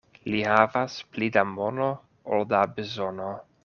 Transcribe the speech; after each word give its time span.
Li 0.35 0.39
havas 0.51 0.95
pli 1.13 1.29
da 1.37 1.45
mono 1.51 1.93
ol 2.39 2.51
da 2.57 2.67
bezono. 2.79 3.35